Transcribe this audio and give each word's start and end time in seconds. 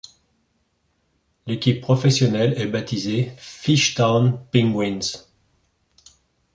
L'équipe 1.45 1.79
professionnelle 1.79 2.55
est 2.59 2.65
baptisée 2.65 3.31
Fischtown 3.37 4.43
Pinguins. 4.51 5.27